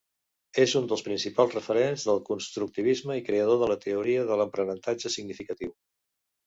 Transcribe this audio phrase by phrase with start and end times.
[0.61, 5.81] És un dels principals referents del constructivisme i creador de la teoria de l'aprenentatge significatiu.